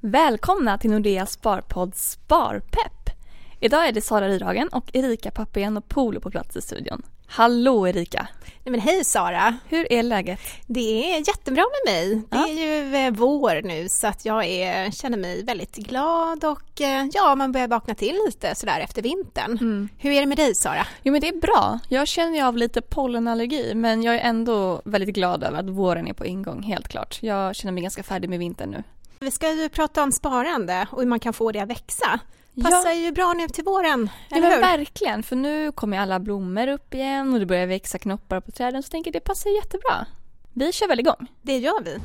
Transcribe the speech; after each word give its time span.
Välkomna 0.00 0.78
till 0.78 0.90
Nordea 0.90 1.26
Sparpodd 1.26 1.94
Sparpepp. 1.94 3.10
Idag 3.60 3.88
är 3.88 3.92
det 3.92 4.00
Sara 4.00 4.28
Rydhagen 4.28 4.68
och 4.68 4.90
Erika 4.92 5.30
Polo 5.88 6.20
på 6.20 6.30
plats 6.30 6.56
i 6.56 6.62
studion. 6.62 7.02
Hallå 7.26 7.88
Erika! 7.88 8.28
Nej, 8.64 8.70
men 8.70 8.80
hej 8.80 9.04
Sara! 9.04 9.56
Hur 9.68 9.92
är 9.92 10.02
läget? 10.02 10.40
Det 10.66 11.14
är 11.14 11.18
jättebra 11.28 11.64
med 11.84 11.94
mig. 11.94 12.14
Det 12.30 12.36
Ja. 12.36 12.48
är 12.48 12.52
ju 12.52 12.94
eh, 13.06 13.10
vår 13.12 13.62
nu 13.62 13.88
så 13.88 14.06
att 14.06 14.24
jag 14.24 14.44
är, 14.44 14.90
känner 14.90 15.18
mig 15.18 15.44
väldigt 15.44 15.76
glad 15.76 16.44
och 16.44 16.80
eh, 16.80 17.06
ja, 17.12 17.34
man 17.34 17.52
börjar 17.52 17.68
vakna 17.68 17.94
till 17.94 18.18
lite 18.26 18.54
sådär 18.54 18.80
efter 18.80 19.02
vintern. 19.02 19.88
Hur 19.98 20.10
är 20.12 20.20
det 20.20 20.26
med 20.26 20.36
dig 20.38 20.54
Sara? 20.54 20.86
Jo 21.02 21.12
men 21.12 21.20
det 21.20 21.28
är 21.28 21.40
bra. 21.40 21.78
Jag 21.88 22.08
känner 22.08 22.36
ju 22.36 22.42
av 22.42 22.56
lite 22.56 22.80
pollenallergi 22.82 23.74
men 23.74 24.02
jag 24.02 24.14
är 24.14 24.20
ändå 24.20 24.82
väldigt 24.84 25.14
glad 25.14 25.44
över 25.44 25.58
att 25.58 25.70
våren 25.70 26.06
är 26.08 26.12
på 26.12 26.26
ingång, 26.26 26.62
helt 26.62 26.88
klart. 26.88 27.18
Jag 27.22 27.56
känner 27.56 27.72
mig 27.72 27.82
ganska 27.82 28.02
färdig 28.02 28.30
med 28.30 28.38
vintern 28.38 28.70
nu. 28.70 28.82
Vi 29.24 29.30
ska 29.30 29.52
ju 29.52 29.68
prata 29.68 30.02
om 30.02 30.12
sparande 30.12 30.86
och 30.92 31.00
hur 31.00 31.06
man 31.08 31.20
kan 31.20 31.32
få 31.32 31.52
det 31.52 31.60
att 31.60 31.68
växa. 31.70 32.20
Ja. 32.54 32.70
Passar 32.70 32.92
ju 32.92 33.12
bra 33.12 33.32
nu 33.32 33.48
till 33.48 33.64
våren, 33.64 34.10
Ja 34.28 34.36
eller 34.36 34.48
men 34.48 34.52
hur? 34.56 34.60
verkligen, 34.78 35.22
för 35.22 35.36
nu 35.36 35.72
kommer 35.72 35.98
alla 35.98 36.20
blommor 36.20 36.68
upp 36.68 36.94
igen 36.94 37.32
och 37.34 37.40
det 37.40 37.46
börjar 37.46 37.66
växa 37.66 37.98
knoppar 37.98 38.40
på 38.40 38.50
träden 38.50 38.82
så 38.82 38.86
jag 38.86 38.90
tänker 38.90 39.12
det 39.12 39.20
passar 39.20 39.50
jättebra. 39.50 40.06
Vi 40.52 40.72
kör 40.72 40.88
väl 40.88 41.00
igång? 41.00 41.26
Det 41.42 41.58
gör 41.58 41.82
vi. 41.82 41.98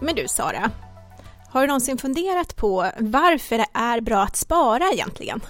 Men 0.00 0.14
du 0.14 0.28
Sara, 0.28 0.70
har 1.50 1.60
du 1.60 1.66
någonsin 1.66 1.98
funderat 1.98 2.56
på 2.56 2.90
varför 2.98 3.58
det 3.58 3.66
är 3.74 4.00
bra 4.00 4.22
att 4.22 4.36
spara 4.36 4.84
egentligen? 4.92 5.40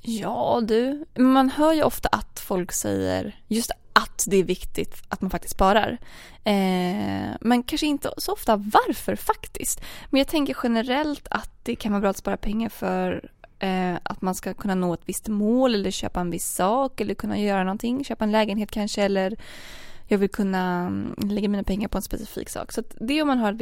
Ja 0.00 0.60
du, 0.62 1.04
man 1.18 1.50
hör 1.50 1.72
ju 1.72 1.82
ofta 1.82 2.08
att 2.08 2.40
folk 2.40 2.72
säger 2.72 3.40
just 3.48 3.70
att 3.92 4.24
det 4.26 4.36
är 4.36 4.44
viktigt 4.44 5.02
att 5.08 5.20
man 5.20 5.30
faktiskt 5.30 5.54
sparar. 5.54 5.98
Eh, 6.44 7.36
men 7.40 7.62
kanske 7.66 7.86
inte 7.86 8.10
så 8.18 8.32
ofta 8.32 8.56
varför 8.56 9.16
faktiskt. 9.16 9.80
Men 10.10 10.18
jag 10.18 10.28
tänker 10.28 10.56
generellt 10.62 11.26
att 11.30 11.50
det 11.62 11.76
kan 11.76 11.92
vara 11.92 12.00
bra 12.00 12.10
att 12.10 12.16
spara 12.16 12.36
pengar 12.36 12.68
för 12.68 13.30
eh, 13.58 13.94
att 14.02 14.22
man 14.22 14.34
ska 14.34 14.54
kunna 14.54 14.74
nå 14.74 14.94
ett 14.94 15.02
visst 15.04 15.28
mål 15.28 15.74
eller 15.74 15.90
köpa 15.90 16.20
en 16.20 16.30
viss 16.30 16.54
sak 16.54 17.00
eller 17.00 17.14
kunna 17.14 17.38
göra 17.38 17.64
någonting, 17.64 18.04
köpa 18.04 18.24
en 18.24 18.32
lägenhet 18.32 18.70
kanske 18.70 19.02
eller 19.02 19.36
jag 20.06 20.18
vill 20.18 20.30
kunna 20.30 20.86
mm, 20.86 21.14
lägga 21.30 21.48
mina 21.48 21.64
pengar 21.64 21.88
på 21.88 21.98
en 21.98 22.02
specifik 22.02 22.48
sak. 22.48 22.72
Så 22.72 22.80
att 22.80 22.96
det 23.00 23.18
är 23.18 23.22
om 23.22 23.28
man 23.28 23.38
har 23.38 23.52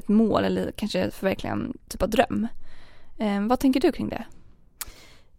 ett 0.00 0.08
mål 0.08 0.44
eller 0.44 0.72
kanske 0.72 1.10
förverkliga 1.10 1.52
en 1.52 1.78
typ 1.88 2.02
av 2.02 2.10
dröm. 2.10 2.48
Eh, 3.18 3.46
vad 3.46 3.60
tänker 3.60 3.80
du 3.80 3.92
kring 3.92 4.08
det? 4.08 4.24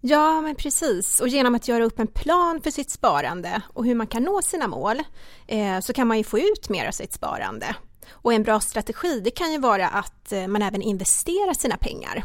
Ja, 0.03 0.41
men 0.41 0.55
precis. 0.55 1.19
Och 1.19 1.27
genom 1.27 1.55
att 1.55 1.67
göra 1.67 1.83
upp 1.83 1.99
en 1.99 2.07
plan 2.07 2.61
för 2.61 2.71
sitt 2.71 2.89
sparande 2.89 3.61
och 3.67 3.85
hur 3.85 3.95
man 3.95 4.07
kan 4.07 4.23
nå 4.23 4.41
sina 4.41 4.67
mål 4.67 5.01
eh, 5.47 5.79
så 5.79 5.93
kan 5.93 6.07
man 6.07 6.17
ju 6.17 6.23
få 6.23 6.39
ut 6.39 6.69
mer 6.69 6.87
av 6.87 6.91
sitt 6.91 7.13
sparande. 7.13 7.75
Och 8.11 8.33
en 8.33 8.43
bra 8.43 8.59
strategi 8.59 9.19
det 9.19 9.31
kan 9.31 9.51
ju 9.51 9.59
vara 9.59 9.87
att 9.87 10.31
eh, 10.31 10.47
man 10.47 10.61
även 10.61 10.81
investerar 10.81 11.53
sina 11.53 11.77
pengar. 11.77 12.23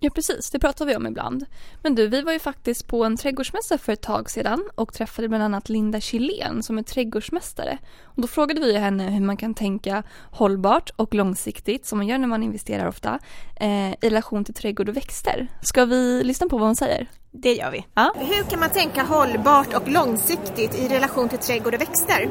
Ja 0.00 0.10
precis, 0.10 0.50
det 0.50 0.58
pratar 0.58 0.86
vi 0.86 0.96
om 0.96 1.06
ibland. 1.06 1.46
Men 1.82 1.94
du, 1.94 2.08
vi 2.08 2.22
var 2.22 2.32
ju 2.32 2.38
faktiskt 2.38 2.88
på 2.88 3.04
en 3.04 3.16
trädgårdsmässa 3.16 3.78
för 3.78 3.92
ett 3.92 4.02
tag 4.02 4.30
sedan 4.30 4.64
och 4.74 4.92
träffade 4.92 5.28
bland 5.28 5.44
annat 5.44 5.68
Linda 5.68 6.00
Kylén 6.00 6.62
som 6.62 6.78
är 6.78 6.82
trädgårdsmästare. 6.82 7.78
Och 8.02 8.22
då 8.22 8.28
frågade 8.28 8.60
vi 8.60 8.78
henne 8.78 9.10
hur 9.10 9.20
man 9.20 9.36
kan 9.36 9.54
tänka 9.54 10.02
hållbart 10.30 10.90
och 10.96 11.14
långsiktigt, 11.14 11.86
som 11.86 11.98
man 11.98 12.06
gör 12.06 12.18
när 12.18 12.26
man 12.26 12.42
investerar 12.42 12.86
ofta, 12.86 13.18
eh, 13.60 13.90
i 13.90 13.96
relation 14.00 14.44
till 14.44 14.54
trädgård 14.54 14.88
och 14.88 14.96
växter. 14.96 15.48
Ska 15.62 15.84
vi 15.84 16.24
lyssna 16.24 16.48
på 16.48 16.58
vad 16.58 16.68
hon 16.68 16.76
säger? 16.76 17.06
Det 17.30 17.54
gör 17.54 17.70
vi. 17.70 17.86
Ja. 17.94 18.14
Hur 18.16 18.50
kan 18.50 18.60
man 18.60 18.70
tänka 18.70 19.02
hållbart 19.02 19.74
och 19.74 19.88
långsiktigt 19.88 20.78
i 20.78 20.88
relation 20.88 21.28
till 21.28 21.38
trädgård 21.38 21.74
och 21.74 21.80
växter? 21.80 22.28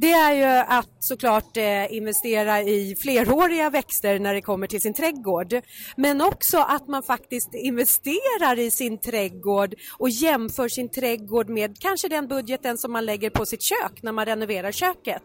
Det 0.00 0.12
är 0.12 0.32
ju 0.32 0.64
att 0.68 0.88
såklart 0.98 1.56
eh, 1.56 1.94
investera 1.94 2.62
i 2.62 2.96
fleråriga 2.96 3.70
växter 3.70 4.18
när 4.18 4.34
det 4.34 4.42
kommer 4.42 4.66
till 4.66 4.80
sin 4.80 4.94
trädgård. 4.94 5.54
Men 5.96 6.20
också 6.20 6.58
att 6.58 6.88
man 6.88 7.02
faktiskt 7.02 7.54
investerar 7.54 8.58
i 8.58 8.70
sin 8.70 8.98
trädgård 8.98 9.74
och 9.98 10.10
jämför 10.10 10.68
sin 10.68 10.88
trädgård 10.88 11.48
med 11.48 11.78
kanske 11.80 12.08
den 12.08 12.28
budgeten 12.28 12.78
som 12.78 12.92
man 12.92 13.06
lägger 13.06 13.30
på 13.30 13.46
sitt 13.46 13.62
kök 13.62 14.02
när 14.02 14.12
man 14.12 14.26
renoverar 14.26 14.72
köket. 14.72 15.22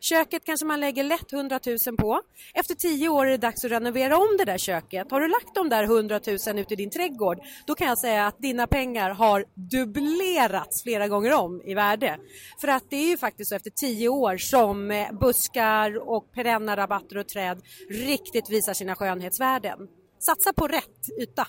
Köket 0.00 0.44
kanske 0.44 0.66
man 0.66 0.80
lägger 0.80 1.04
lätt 1.04 1.32
100 1.32 1.60
000 1.86 1.96
på. 1.96 2.20
Efter 2.54 2.74
tio 2.74 3.08
år 3.08 3.26
är 3.26 3.30
det 3.30 3.36
dags 3.36 3.64
att 3.64 3.70
renovera 3.70 4.16
om 4.16 4.36
det 4.38 4.44
där 4.44 4.58
köket. 4.58 5.10
Har 5.10 5.20
du 5.20 5.28
lagt 5.28 5.54
de 5.54 5.68
där 5.68 5.84
100 5.84 6.20
000 6.26 6.58
ute 6.58 6.74
i 6.74 6.76
din 6.76 6.90
trädgård 6.90 7.38
då 7.66 7.74
kan 7.74 7.86
jag 7.86 7.98
säga 7.98 8.26
att 8.26 8.38
dina 8.38 8.66
pengar 8.66 9.10
har 9.10 9.44
dubblerats 9.54 10.82
flera 10.82 11.08
gånger 11.08 11.32
om 11.32 11.62
i 11.64 11.74
värde. 11.74 12.16
För 12.60 12.68
att 12.68 12.90
det 12.90 12.96
är 12.96 13.08
ju 13.08 13.16
faktiskt 13.16 13.48
så 13.48 13.54
efter 13.54 13.70
tio 13.70 14.08
år 14.08 14.15
som 14.38 14.90
eh, 14.90 15.12
buskar 15.20 16.08
och 16.08 16.32
perenna 16.32 16.76
rabatter 16.76 17.18
och 17.18 17.28
träd 17.28 17.62
riktigt 17.90 18.50
visar 18.50 18.74
sina 18.74 18.94
skönhetsvärden. 18.94 19.78
Satsa 20.20 20.52
på 20.52 20.66
rätt 20.66 21.20
yta. 21.20 21.46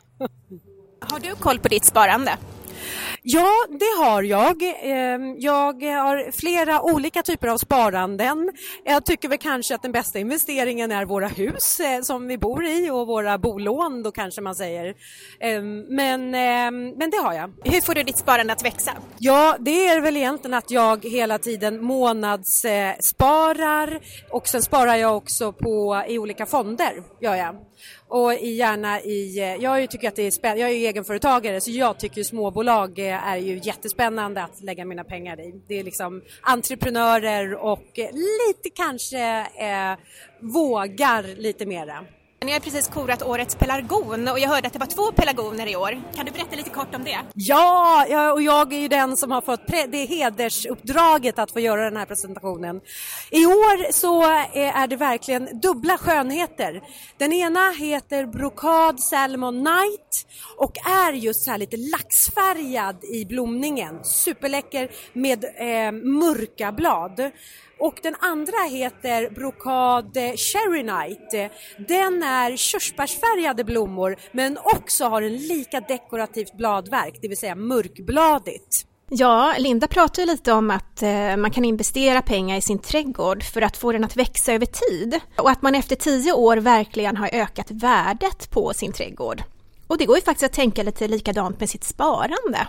Har 1.01 1.19
du 1.19 1.35
koll 1.35 1.59
på 1.59 1.67
ditt 1.67 1.85
sparande? 1.85 2.31
Ja, 3.23 3.49
det 3.69 4.03
har 4.05 4.23
jag. 4.23 4.63
Ehm, 4.81 5.35
Jag 5.39 5.83
har 5.83 6.31
flera 6.31 6.81
olika 6.81 7.23
typer 7.23 7.47
av 7.47 7.57
sparanden. 7.57 8.51
Jag 8.83 9.05
tycker 9.05 9.29
väl 9.29 9.37
kanske 9.37 9.75
att 9.75 9.81
den 9.81 9.91
bästa 9.91 10.19
investeringen 10.19 10.91
är 10.91 11.05
våra 11.05 11.27
hus 11.27 11.79
eh, 11.79 12.01
som 12.01 12.27
vi 12.27 12.37
bor 12.37 12.65
i 12.65 12.89
och 12.89 13.07
våra 13.07 13.37
bolån 13.37 14.03
då 14.03 14.11
kanske 14.11 14.41
man 14.41 14.55
säger. 14.55 14.93
Ehm, 15.39 15.79
Men, 15.95 16.35
ehm, 16.35 16.89
men 16.89 17.09
det 17.09 17.17
har 17.17 17.33
jag. 17.33 17.53
Hur 17.63 17.81
får 17.81 17.93
du 17.93 18.03
ditt 18.03 18.17
sparande 18.17 18.53
att 18.53 18.65
växa? 18.65 18.91
Ja, 19.17 19.55
det 19.59 19.87
är 19.87 20.01
väl 20.01 20.17
egentligen 20.17 20.53
att 20.57 20.71
jag 20.71 21.05
hela 21.05 21.37
tiden 21.37 21.83
månadssparar 21.83 23.01
sparar 23.01 23.99
och 24.31 24.47
sen 24.47 24.61
sparar 24.61 24.95
jag 24.95 25.17
också 25.17 25.53
på, 25.53 26.03
i 26.07 26.19
olika 26.19 26.45
fonder, 26.45 27.03
gör 27.21 27.35
jag. 27.35 27.55
Och 28.09 28.33
gärna 28.33 29.01
i, 29.01 29.39
eh, 29.39 29.55
jag 29.55 29.89
tycker 29.91 30.07
att 30.07 30.15
det 30.15 30.27
är 30.27 30.31
spännande, 30.31 30.61
jag 30.61 30.69
är 30.69 30.73
ju 30.73 30.85
egenföretagare 30.85 31.61
så 31.61 31.71
jag 31.71 31.99
tycker 31.99 32.23
småbolag 32.23 32.99
eh, 32.99 33.27
är 33.27 33.37
ju 33.37 33.59
jättespännande 33.63 34.43
att 34.43 34.61
lägga 34.61 34.85
mina 34.85 35.03
pengar 35.03 35.39
i. 35.39 35.61
Det 35.67 35.79
är 35.79 35.83
liksom 35.83 36.21
entreprenörer 36.41 37.55
och 37.55 37.85
lite 37.97 38.69
kanske 38.75 39.39
eh, 39.39 39.97
vågar 40.39 41.35
lite 41.35 41.65
mera. 41.65 42.05
Ni 42.45 42.51
har 42.51 42.59
precis 42.59 42.87
korat 42.87 43.23
årets 43.23 43.55
pelargon 43.55 44.27
och 44.27 44.39
jag 44.39 44.49
hörde 44.49 44.67
att 44.67 44.73
det 44.73 44.79
var 44.79 44.87
två 44.87 45.11
pelargoner 45.11 45.67
i 45.67 45.75
år. 45.75 46.01
Kan 46.15 46.25
du 46.25 46.31
berätta 46.31 46.55
lite 46.55 46.69
kort 46.69 46.95
om 46.95 47.03
det? 47.03 47.17
Ja, 47.33 48.33
och 48.33 48.41
jag 48.41 48.73
är 48.73 48.79
ju 48.79 48.87
den 48.87 49.17
som 49.17 49.31
har 49.31 49.41
fått 49.41 49.67
det 49.67 50.05
hedersuppdraget 50.05 51.39
att 51.39 51.51
få 51.51 51.59
göra 51.59 51.83
den 51.83 51.97
här 51.97 52.05
presentationen. 52.05 52.81
I 53.31 53.45
år 53.45 53.91
så 53.91 54.23
eh, 54.23 54.77
är 54.77 54.87
det 54.87 54.95
verkligen 54.95 55.59
dubbla 55.59 55.97
skönheter. 55.97 56.81
Den 57.17 57.33
ena 57.33 57.71
heter 57.71 58.25
Brocade 58.25 58.97
Salmon 58.97 59.63
Night 59.63 60.27
och 60.57 60.77
är 60.87 61.13
just 61.13 61.43
så 61.43 61.51
här 61.51 61.57
lite 61.57 61.77
laxfärgad 61.77 63.03
i 63.03 63.25
blomningen. 63.25 64.03
Superläcker 64.03 64.91
med 65.13 65.43
eh, 65.43 65.91
mörka 65.91 66.71
blad. 66.71 67.31
Och 67.79 67.99
den 68.03 68.15
andra 68.19 68.57
heter 68.69 69.29
Brocade 69.29 70.37
Cherry 70.37 70.83
Night. 70.83 71.51
Den 71.87 72.23
är 72.23 72.55
körsbärsfärgade 72.57 73.63
blommor 73.63 74.15
men 74.31 74.57
också 74.57 75.05
har 75.05 75.21
en 75.21 75.37
lika 75.37 75.79
dekorativt 75.79 76.57
bladverk, 76.57 77.19
det 77.21 77.27
vill 77.27 77.37
säga 77.37 77.55
mörkbladigt. 77.55 78.87
Ja, 79.09 79.55
Linda 79.57 79.87
pratar 79.87 80.21
ju 80.21 80.25
lite 80.25 80.51
om 80.53 80.71
att 80.71 81.01
eh, 81.01 81.37
man 81.37 81.51
kan 81.51 81.65
investera 81.65 82.21
pengar 82.21 82.57
i 82.57 82.61
sin 82.61 82.79
trädgård 82.79 83.43
för 83.43 83.61
att 83.61 83.77
få 83.77 83.91
den 83.91 84.03
att 84.03 84.15
växa 84.15 84.53
över 84.53 84.65
tid 84.65 85.19
och 85.37 85.49
att 85.49 85.61
man 85.61 85.75
efter 85.75 85.95
tio 85.95 86.33
år 86.33 86.57
verkligen 86.57 87.17
har 87.17 87.29
ökat 87.33 87.71
värdet 87.71 88.51
på 88.51 88.73
sin 88.73 88.93
trädgård. 88.93 89.43
Och 89.87 89.97
det 89.97 90.05
går 90.05 90.15
ju 90.15 90.21
faktiskt 90.21 90.45
att 90.45 90.53
tänka 90.53 90.83
lite 90.83 91.07
likadant 91.07 91.59
med 91.59 91.69
sitt 91.69 91.83
sparande. 91.83 92.67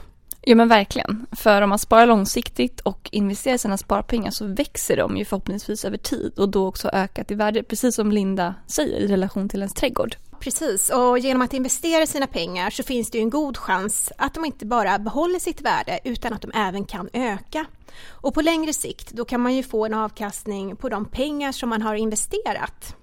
Ja 0.48 0.54
men 0.54 0.68
verkligen. 0.68 1.26
För 1.32 1.62
om 1.62 1.68
man 1.68 1.78
sparar 1.78 2.06
långsiktigt 2.06 2.80
och 2.80 3.08
investerar 3.12 3.56
sina 3.56 3.78
sparpengar 3.78 4.30
så 4.30 4.46
växer 4.46 4.96
de 4.96 5.16
ju 5.16 5.24
förhoppningsvis 5.24 5.84
över 5.84 5.96
tid 5.96 6.38
och 6.38 6.48
då 6.48 6.66
också 6.66 6.88
ökat 6.88 7.30
i 7.30 7.34
värde, 7.34 7.62
precis 7.62 7.94
som 7.94 8.12
Linda 8.12 8.54
säger 8.66 9.00
i 9.00 9.06
relation 9.06 9.48
till 9.48 9.60
ens 9.60 9.74
trädgård. 9.74 10.16
Precis, 10.40 10.90
och 10.90 11.18
genom 11.18 11.42
att 11.42 11.54
investera 11.54 12.06
sina 12.06 12.26
pengar 12.26 12.70
så 12.70 12.82
finns 12.82 13.10
det 13.10 13.18
ju 13.18 13.22
en 13.22 13.30
god 13.30 13.56
chans 13.56 14.12
att 14.18 14.34
de 14.34 14.44
inte 14.44 14.66
bara 14.66 14.98
behåller 14.98 15.38
sitt 15.38 15.60
värde 15.60 16.00
utan 16.04 16.32
att 16.32 16.42
de 16.42 16.50
även 16.54 16.84
kan 16.84 17.08
öka. 17.12 17.64
Och 18.06 18.34
på 18.34 18.40
längre 18.40 18.72
sikt 18.72 19.10
då 19.10 19.24
kan 19.24 19.40
man 19.40 19.54
ju 19.54 19.62
få 19.62 19.86
en 19.86 19.94
avkastning 19.94 20.76
på 20.76 20.88
de 20.88 21.04
pengar 21.04 21.52
som 21.52 21.68
man 21.68 21.82
har 21.82 21.94
investerat. 21.94 22.96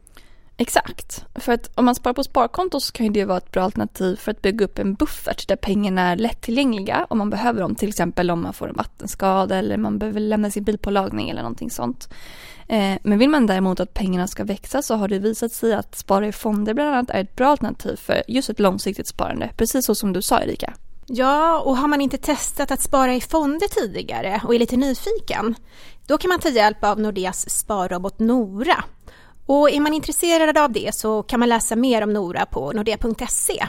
Exakt. 0.58 1.26
För 1.36 1.54
att 1.54 1.72
om 1.76 1.86
man 1.86 1.96
sparar 1.96 2.14
på 2.14 2.24
sparkonto 2.24 2.80
så 2.80 2.92
kan 2.92 3.06
ju 3.06 3.12
det 3.12 3.26
vara 3.26 3.38
ett 3.38 3.52
bra 3.52 3.64
alternativ 3.64 4.16
för 4.16 4.32
att 4.32 4.42
bygga 4.42 4.66
upp 4.66 4.80
en 4.80 4.94
buffert 4.94 5.48
där 5.48 5.56
pengarna 5.56 6.02
är 6.02 6.16
lättillgängliga 6.16 7.08
om 7.10 7.18
man 7.18 7.30
behöver 7.30 7.62
dem. 7.62 7.76
Till 7.76 7.90
exempel 7.90 8.32
om 8.32 8.42
man 8.42 8.54
får 8.54 8.70
en 8.70 8.76
vattenskada 8.76 9.56
eller 9.56 9.78
man 9.78 10.00
behöver 10.00 10.20
lämna 10.20 10.52
sin 10.52 10.64
bil 10.64 10.78
på 10.78 10.92
lagning 10.92 11.30
eller 11.30 11.42
någonting 11.42 11.70
sånt. 11.70 12.10
Eh, 12.68 12.98
men 13.04 13.18
vill 13.18 13.30
man 13.30 13.48
däremot 13.48 13.80
att 13.80 13.94
pengarna 13.94 14.28
ska 14.28 14.44
växa 14.44 14.82
så 14.82 14.96
har 14.96 15.08
det 15.08 15.20
visat 15.20 15.52
sig 15.52 15.74
att 15.74 15.96
spara 15.96 16.28
i 16.28 16.32
fonder 16.32 16.74
bland 16.74 16.90
annat 16.90 17.10
är 17.10 17.22
ett 17.22 17.36
bra 17.36 17.48
alternativ 17.48 17.96
för 17.96 18.24
just 18.28 18.50
ett 18.50 18.60
långsiktigt 18.60 19.08
sparande. 19.08 19.50
Precis 19.58 19.86
så 19.86 19.96
som 19.96 20.14
du 20.14 20.22
sa 20.22 20.42
Erika. 20.42 20.74
Ja, 21.08 21.60
och 21.60 21.78
har 21.78 21.88
man 21.88 22.02
inte 22.02 22.18
testat 22.18 22.72
att 22.72 22.82
spara 22.82 23.14
i 23.14 23.22
fonder 23.22 23.68
tidigare 23.68 24.42
och 24.44 24.56
är 24.56 24.60
lite 24.60 24.78
nyfiken, 24.78 25.56
då 26.08 26.18
kan 26.18 26.30
man 26.30 26.40
ta 26.40 26.50
hjälp 26.50 26.84
av 26.84 27.00
Nordeas 27.00 27.50
sparrobot 27.50 28.20
Nora. 28.20 28.84
Och 29.46 29.70
är 29.70 29.80
man 29.80 29.94
intresserad 29.94 30.58
av 30.58 30.72
det 30.72 30.90
så 30.94 31.24
kan 31.24 31.40
man 31.40 31.50
läsa 31.50 31.76
mer 31.76 32.02
om 32.02 32.14
Nora 32.14 32.46
på 32.46 32.72
nordea.se. 32.72 33.68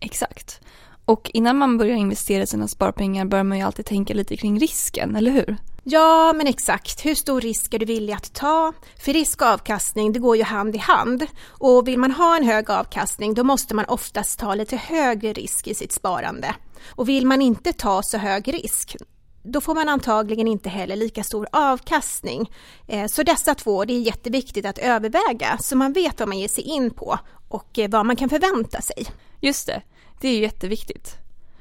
Exakt. 0.00 0.60
Och 1.04 1.30
innan 1.34 1.56
man 1.56 1.78
börjar 1.78 1.96
investera 1.96 2.46
sina 2.46 2.68
sparpengar 2.68 3.24
bör 3.24 3.42
man 3.42 3.58
ju 3.58 3.64
alltid 3.64 3.86
tänka 3.86 4.14
lite 4.14 4.36
kring 4.36 4.60
risken, 4.60 5.16
eller 5.16 5.30
hur? 5.30 5.56
Ja, 5.86 6.32
men 6.32 6.46
exakt. 6.46 7.04
Hur 7.04 7.14
stor 7.14 7.40
risk 7.40 7.74
är 7.74 7.78
du 7.78 7.86
villig 7.86 8.12
att 8.12 8.34
ta? 8.34 8.72
För 9.04 9.12
risk 9.12 9.42
och 9.42 9.48
avkastning, 9.48 10.12
det 10.12 10.18
går 10.18 10.36
ju 10.36 10.42
hand 10.42 10.74
i 10.74 10.78
hand. 10.78 11.26
Och 11.48 11.88
vill 11.88 11.98
man 11.98 12.10
ha 12.10 12.36
en 12.36 12.44
hög 12.44 12.70
avkastning, 12.70 13.34
då 13.34 13.44
måste 13.44 13.74
man 13.74 13.84
oftast 13.84 14.38
ta 14.38 14.54
lite 14.54 14.76
högre 14.76 15.32
risk 15.32 15.66
i 15.66 15.74
sitt 15.74 15.92
sparande. 15.92 16.54
Och 16.86 17.08
vill 17.08 17.26
man 17.26 17.42
inte 17.42 17.72
ta 17.72 18.02
så 18.02 18.18
hög 18.18 18.54
risk, 18.54 18.96
då 19.44 19.60
får 19.60 19.74
man 19.74 19.88
antagligen 19.88 20.48
inte 20.48 20.68
heller 20.68 20.96
lika 20.96 21.24
stor 21.24 21.48
avkastning. 21.52 22.50
Eh, 22.86 23.06
så 23.06 23.22
dessa 23.22 23.54
två, 23.54 23.84
det 23.84 23.92
är 23.92 24.00
jätteviktigt 24.00 24.66
att 24.66 24.78
överväga 24.78 25.58
så 25.60 25.76
man 25.76 25.92
vet 25.92 26.20
vad 26.20 26.28
man 26.28 26.38
ger 26.38 26.48
sig 26.48 26.64
in 26.64 26.90
på 26.90 27.18
och 27.48 27.78
eh, 27.78 27.90
vad 27.90 28.06
man 28.06 28.16
kan 28.16 28.28
förvänta 28.28 28.80
sig. 28.80 29.06
Just 29.40 29.66
det, 29.66 29.82
det 30.20 30.28
är 30.28 30.38
jätteviktigt. 30.38 31.16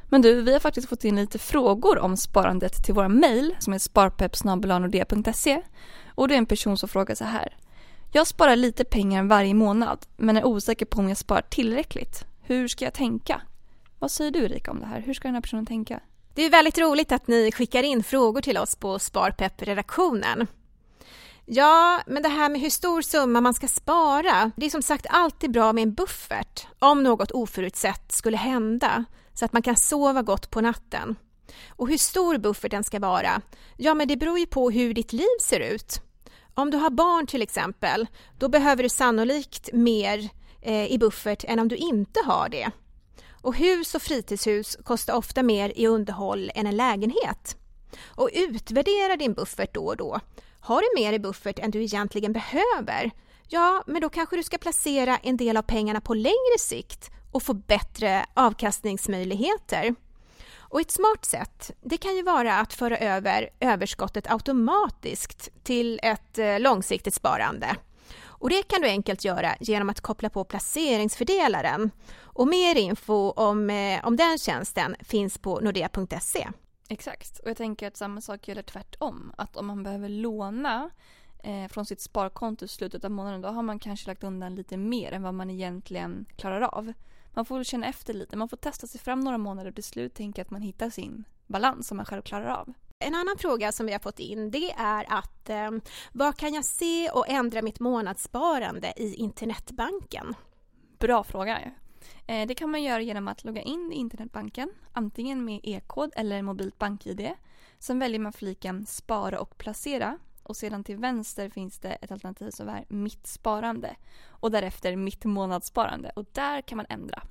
Men 0.10 0.22
du, 0.22 0.42
vi 0.42 0.54
har 0.54 0.60
faktiskt 0.60 0.90
fått 0.90 1.04
in 1.04 1.16
lite 1.16 1.40
frågor 1.40 2.00
om 2.00 2.18
sparandet 2.18 2.86
till 2.86 2.94
våra 2.94 3.10
mejl 3.10 3.56
som 3.60 3.74
är 3.74 3.80
sparpepp.se 3.80 5.62
och 6.16 6.28
det 6.28 6.34
är 6.34 6.38
en 6.38 6.46
person 6.46 6.78
som 6.78 6.90
frågar 6.90 7.16
så 7.16 7.24
här. 7.24 7.58
Jag 8.12 8.28
sparar 8.28 8.56
lite 8.56 8.84
pengar 8.84 9.24
varje 9.24 9.54
månad 9.54 10.06
men 10.18 10.38
är 10.38 10.46
osäker 10.46 10.86
på 10.86 11.00
om 11.00 11.10
jag 11.10 11.18
sparar 11.18 11.42
tillräckligt. 11.42 12.26
Hur 12.42 12.68
ska 12.68 12.86
jag 12.86 12.94
tänka? 12.94 13.42
Vad 14.00 14.12
säger 14.12 14.32
du 14.32 14.40
Erika 14.40 14.72
om 14.72 14.80
det 14.80 14.86
här? 14.86 15.02
Hur 15.02 15.14
ska 15.14 15.28
den 15.28 15.36
här 15.36 15.42
personen 15.42 15.66
tänka? 15.66 16.00
Det 16.36 16.46
är 16.46 16.50
väldigt 16.50 16.78
roligt 16.78 17.12
att 17.12 17.28
ni 17.28 17.52
skickar 17.52 17.84
in 17.84 18.04
frågor 18.04 18.42
till 18.42 18.58
oss 18.58 18.76
på 18.76 19.00
Sparpepp-redaktionen. 19.00 20.48
Ja, 21.46 22.02
men 22.08 22.24
det 22.24 22.30
här 22.30 22.50
med 22.50 22.62
hur 22.62 22.70
stor 22.70 23.02
summa 23.02 23.42
man 23.42 23.54
ska 23.54 23.68
spara, 23.68 24.52
det 24.56 24.66
är 24.66 24.70
som 24.70 24.82
sagt 24.82 25.06
alltid 25.10 25.52
bra 25.52 25.74
med 25.74 25.82
en 25.82 25.94
buffert 25.94 26.68
om 26.80 27.04
något 27.04 27.32
oförutsett 27.32 28.12
skulle 28.12 28.38
hända 28.38 29.06
så 29.34 29.46
att 29.46 29.54
man 29.54 29.62
kan 29.62 29.76
sova 29.76 30.22
gott 30.22 30.50
på 30.50 30.62
natten. 30.62 31.16
Och 31.70 31.90
hur 31.90 31.98
stor 31.98 32.38
bufferten 32.38 32.84
ska 32.84 33.00
vara, 33.00 33.42
ja 33.78 33.94
men 33.94 34.08
det 34.08 34.18
beror 34.18 34.40
ju 34.40 34.46
på 34.46 34.70
hur 34.70 34.94
ditt 34.94 35.14
liv 35.14 35.38
ser 35.42 35.60
ut. 35.60 36.02
Om 36.54 36.72
du 36.72 36.78
har 36.78 36.90
barn 36.90 37.28
till 37.28 37.42
exempel, 37.42 38.08
då 38.40 38.50
behöver 38.50 38.84
du 38.84 38.90
sannolikt 38.90 39.70
mer 39.74 40.30
eh, 40.62 40.92
i 40.92 40.98
buffert 40.98 41.44
än 41.44 41.60
om 41.60 41.68
du 41.68 41.76
inte 41.76 42.20
har 42.26 42.50
det. 42.50 42.72
Och 43.44 43.56
hus 43.56 43.96
och 43.96 44.02
fritidshus 44.02 44.78
kostar 44.84 45.14
ofta 45.14 45.44
mer 45.44 45.74
i 45.76 45.88
underhåll 45.88 46.52
än 46.56 46.68
en 46.68 46.78
lägenhet. 46.78 47.58
Och 48.06 48.30
utvärdera 48.34 49.16
din 49.18 49.34
buffert 49.34 49.74
då 49.74 49.86
och 49.86 49.98
då. 49.98 50.20
Har 50.60 50.82
du 50.82 51.02
mer 51.02 51.14
i 51.14 51.20
buffert 51.20 51.60
än 51.60 51.72
du 51.72 51.84
egentligen 51.84 52.34
behöver? 52.34 53.12
Ja, 53.48 53.84
men 53.88 54.02
då 54.02 54.10
kanske 54.10 54.36
du 54.36 54.44
ska 54.44 54.58
placera 54.58 55.18
en 55.18 55.38
del 55.38 55.58
av 55.58 55.62
pengarna 55.62 56.02
på 56.02 56.14
längre 56.14 56.60
sikt 56.60 57.12
och 57.32 57.44
få 57.44 57.54
bättre 57.54 58.26
avkastningsmöjligheter. 58.34 59.96
Och 60.58 60.82
ett 60.82 60.92
smart 60.92 61.26
sätt, 61.26 61.72
det 61.82 61.98
kan 61.98 62.16
ju 62.16 62.24
vara 62.24 62.56
att 62.56 62.74
föra 62.74 62.98
över 62.98 63.50
överskottet 63.60 64.32
automatiskt 64.32 65.50
till 65.64 66.00
ett 66.04 66.38
eh, 66.38 66.60
långsiktigt 66.60 67.14
sparande. 67.14 67.76
Och 68.44 68.50
det 68.50 68.64
kan 68.64 68.82
du 68.82 68.88
enkelt 68.88 69.26
göra 69.26 69.56
genom 69.60 69.90
att 69.90 70.02
koppla 70.02 70.30
på 70.30 70.44
placeringsfördelaren. 70.44 71.92
Och 72.22 72.48
mer 72.48 72.76
info 72.76 73.32
om, 73.32 73.70
eh, 73.70 74.06
om 74.06 74.16
den 74.16 74.38
tjänsten 74.38 74.96
finns 75.00 75.38
på 75.38 75.60
nordea.se. 75.60 76.50
Exakt, 76.90 77.40
och 77.40 77.50
jag 77.50 77.58
tänker 77.58 77.88
att 77.88 77.98
samma 77.98 78.22
sak 78.22 78.48
gäller 78.48 78.62
tvärtom. 78.62 79.34
Att 79.38 79.58
om 79.58 79.68
man 79.68 79.84
behöver 79.84 80.10
låna 80.10 80.90
eh, 81.44 81.68
från 81.68 81.86
sitt 81.86 82.02
sparkonto 82.02 82.66
i 82.66 82.68
slutet 82.68 83.06
av 83.06 83.12
månaden 83.12 83.42
då 83.42 83.50
har 83.50 83.64
man 83.64 83.80
kanske 83.80 84.08
lagt 84.08 84.24
undan 84.24 84.56
lite 84.56 84.78
mer 84.78 85.12
än 85.12 85.24
vad 85.24 85.34
man 85.34 85.50
egentligen 85.50 86.26
klarar 86.38 86.62
av. 86.62 86.94
Man 87.34 87.46
får 87.46 87.64
känna 87.64 87.88
efter 87.88 88.14
lite, 88.14 88.38
man 88.38 88.50
får 88.50 88.58
testa 88.58 88.88
sig 88.88 89.02
fram 89.02 89.20
några 89.20 89.38
månader 89.38 89.70
och 89.70 89.76
till 89.76 89.84
slut 89.84 90.14
tänka 90.14 90.42
att 90.42 90.52
man 90.52 90.62
hittar 90.62 90.90
sin 90.90 91.24
balans 91.48 91.88
som 91.88 91.98
man 91.98 92.06
själv 92.06 92.22
klarar 92.22 92.48
av. 92.48 92.74
En 93.06 93.16
annan 93.16 93.38
fråga 93.38 93.72
som 93.72 93.86
vi 93.86 93.92
har 93.92 94.00
fått 94.00 94.20
in 94.20 94.52
det 94.52 94.72
är 94.72 95.06
att 95.10 95.50
eh, 95.50 95.72
vad 96.12 96.38
kan 96.38 96.54
jag 96.54 96.66
se 96.66 97.10
och 97.10 97.30
ändra 97.30 97.62
mitt 97.62 97.80
månadssparande 97.80 98.94
i 98.98 99.16
internetbanken? 99.16 100.36
Bra 101.00 101.24
fråga. 101.24 101.60
Eh, 102.28 102.48
det 102.48 102.56
kan 102.56 102.70
man 102.70 102.84
göra 102.84 103.02
genom 103.02 103.28
att 103.28 103.44
logga 103.44 103.62
in 103.62 103.92
i 103.94 103.96
internetbanken, 103.96 104.72
antingen 104.94 105.46
med 105.46 105.60
e-kod 105.64 106.12
eller 106.16 106.42
mobilt 106.42 106.80
bank-id. 106.80 107.30
Sen 107.80 108.00
väljer 108.00 108.20
man 108.20 108.34
fliken 108.34 108.86
spara 108.86 109.40
och 109.40 109.58
placera 109.58 110.18
och 110.44 110.58
sedan 110.58 110.84
till 110.84 110.98
vänster 110.98 111.50
finns 111.50 111.80
det 111.80 111.92
ett 111.92 112.12
alternativ 112.12 112.50
som 112.50 112.70
är 112.70 112.86
mitt 112.88 113.28
sparande 113.28 113.96
och 114.28 114.52
därefter 114.52 114.96
mitt 114.96 115.26
månadssparande 115.26 116.12
och 116.16 116.26
där 116.32 116.62
kan 116.62 116.78
man 116.78 116.86
ändra 116.90 117.24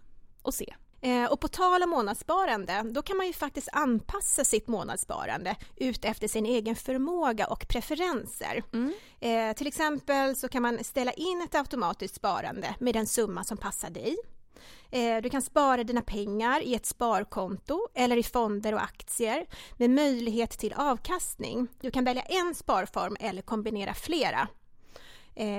och 0.42 0.54
se. 0.54 0.74
Eh, 1.04 1.24
och 1.24 1.40
på 1.40 1.48
tal 1.48 1.82
om 1.82 1.90
månadssparande, 1.90 2.82
då 2.82 3.02
kan 3.02 3.16
man 3.16 3.26
ju 3.26 3.32
faktiskt 3.32 3.68
anpassa 3.72 4.44
sitt 4.44 4.68
månadssparande 4.68 5.56
ut 5.76 6.04
efter 6.04 6.28
sin 6.28 6.46
egen 6.46 6.76
förmåga 6.76 7.46
och 7.46 7.68
preferenser. 7.68 8.62
Mm. 8.72 8.92
Eh, 9.20 9.56
till 9.56 9.66
exempel 9.66 10.36
så 10.36 10.48
kan 10.48 10.62
man 10.62 10.84
ställa 10.84 11.12
in 11.12 11.42
ett 11.42 11.54
automatiskt 11.54 12.14
sparande 12.14 12.74
med 12.78 12.94
den 12.94 13.06
summa 13.06 13.44
som 13.44 13.56
passar 13.56 13.90
dig. 13.90 14.16
Eh, 14.90 15.22
du 15.22 15.30
kan 15.30 15.42
spara 15.42 15.84
dina 15.84 16.02
pengar 16.02 16.60
i 16.62 16.74
ett 16.74 16.86
sparkonto 16.86 17.88
eller 17.94 18.16
i 18.16 18.22
fonder 18.22 18.74
och 18.74 18.82
aktier 18.82 19.46
med 19.76 19.90
möjlighet 19.90 20.50
till 20.50 20.72
avkastning. 20.72 21.68
Du 21.80 21.90
kan 21.90 22.04
välja 22.04 22.22
en 22.22 22.54
sparform 22.54 23.16
eller 23.20 23.42
kombinera 23.42 23.94
flera. 23.94 24.48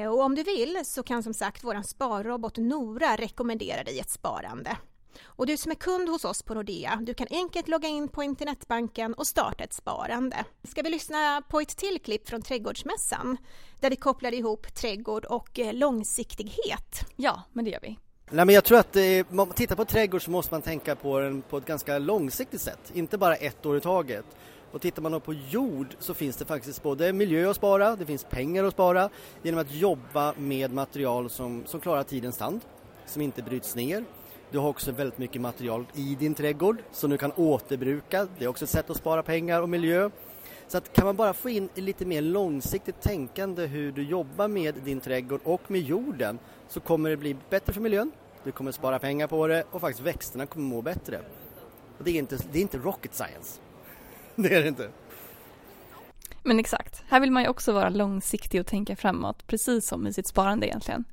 Och 0.10 0.22
om 0.22 0.36
du 0.36 0.44
vill 0.44 0.82
så 0.86 1.04
kan 1.04 1.24
som 1.24 1.34
sagt 1.34 1.64
vår 1.64 1.82
sparrobot 1.82 2.58
Nora 2.58 3.16
rekommendera 3.16 3.84
dig 3.84 4.00
ett 4.00 4.10
sparande. 4.10 4.78
Och 5.24 5.48
du 5.48 5.58
som 5.58 5.72
är 5.72 5.76
kund 5.76 6.10
hos 6.10 6.26
oss 6.26 6.44
på 6.44 6.54
Nordea, 6.54 7.00
du 7.02 7.14
kan 7.14 7.28
enkelt 7.32 7.68
logga 7.68 7.88
in 7.88 8.08
på 8.08 8.24
internetbanken 8.24 9.14
och 9.14 9.28
starta 9.28 9.64
ett 9.64 9.74
sparande. 9.74 10.46
Ska 10.64 10.82
vi 10.82 10.90
lyssna 10.90 11.42
på 11.50 11.60
ett 11.60 11.78
till 11.78 12.00
klipp 12.04 12.30
från 12.30 12.42
Trädgårdsmässan 12.42 13.38
där 13.80 13.90
vi 13.90 13.96
kopplar 13.96 14.34
ihop 14.34 14.76
trädgård 14.76 15.26
och 15.26 15.60
eh, 15.60 15.74
långsiktighet? 15.74 17.06
Ja, 17.16 17.44
men 17.54 17.66
det 17.66 17.72
gör 17.72 17.80
vi. 17.82 17.98
Nej, 18.30 18.46
men 18.46 18.56
jag 18.56 18.64
tror 18.64 18.80
att 18.80 18.96
eh, 18.96 19.04
man 19.30 19.50
tittar 19.50 19.76
på 19.76 19.86
trädgård 19.86 20.24
så 20.24 20.32
måste 20.32 20.54
man 20.54 20.62
tänka 20.62 20.96
på 20.96 21.20
den 21.20 21.42
på 21.42 21.58
ett 21.58 21.66
ganska 21.66 21.98
långsiktigt 21.98 22.62
sätt, 22.62 22.92
inte 22.94 23.18
bara 23.18 23.36
ett 23.36 23.66
år 23.66 23.78
i 23.78 23.82
taget. 23.82 24.26
Och 24.72 24.82
tittar 24.82 25.02
man 25.02 25.22
på 25.22 25.34
jord 25.34 25.96
så 26.00 26.14
finns 26.14 26.38
det 26.38 26.46
faktiskt 26.46 26.84
både 26.84 27.14
miljö 27.14 27.50
att 27.50 27.56
spara, 27.56 27.96
det 27.96 28.06
finns 28.06 28.24
pengar 28.24 28.64
att 28.64 28.74
spara 28.74 29.10
genom 29.42 29.60
att 29.60 29.72
jobba 29.72 30.34
med 30.38 30.74
material 30.74 31.30
som, 31.30 31.64
som 31.66 31.80
klarar 31.80 32.04
tidens 32.04 32.38
tand, 32.38 32.62
som 33.06 33.22
inte 33.22 33.44
bryts 33.44 33.76
ner. 33.76 34.06
Du 34.54 34.60
har 34.60 34.70
också 34.70 34.92
väldigt 34.92 35.18
mycket 35.18 35.42
material 35.42 35.86
i 35.94 36.16
din 36.16 36.36
trädgård 36.36 36.78
som 36.92 37.10
du 37.10 37.18
kan 37.18 37.32
återbruka, 37.32 38.28
det 38.38 38.46
är 38.46 38.50
också 38.50 38.66
ett 38.66 38.72
sätt 38.72 38.90
att 38.90 38.98
spara 38.98 39.24
pengar 39.24 39.62
och 39.62 39.70
miljö. 39.70 40.10
Så 40.68 40.78
att 40.78 40.94
kan 40.94 41.06
man 41.06 41.16
bara 41.16 41.34
få 41.34 41.50
in 41.50 41.70
lite 41.76 42.06
mer 42.06 42.22
långsiktigt 42.22 43.02
tänkande 43.02 43.66
hur 43.66 43.92
du 43.92 44.04
jobbar 44.04 44.48
med 44.48 44.76
din 44.76 45.00
trädgård 45.00 45.42
och 45.44 45.62
med 45.72 45.82
jorden 45.82 46.40
så 46.70 46.80
kommer 46.80 47.10
det 47.10 47.18
bli 47.18 47.36
bättre 47.50 47.74
för 47.74 47.82
miljön, 47.82 48.12
du 48.44 48.52
kommer 48.52 48.72
spara 48.72 49.00
pengar 49.00 49.28
på 49.28 49.48
det 49.48 49.64
och 49.72 49.82
faktiskt 49.82 50.08
växterna 50.08 50.46
kommer 50.46 50.66
må 50.66 50.82
bättre. 50.82 51.20
Och 51.98 52.04
det 52.04 52.12
är 52.12 52.20
inte, 52.20 52.38
det 52.52 52.60
är 52.60 52.62
inte 52.62 52.78
rocket 52.78 53.16
science. 53.16 53.60
det 54.36 54.56
är 54.56 54.62
det 54.62 54.68
inte. 54.68 54.90
Men 56.44 56.60
exakt, 56.60 57.04
här 57.08 57.20
vill 57.20 57.32
man 57.32 57.44
ju 57.44 57.50
också 57.50 57.72
vara 57.72 57.90
långsiktig 57.90 58.62
och 58.62 58.68
tänka 58.68 58.96
framåt, 58.96 59.48
precis 59.48 59.88
som 59.88 60.08
i 60.08 60.14
sitt 60.14 60.28
sparande 60.28 60.68
egentligen. 60.68 61.06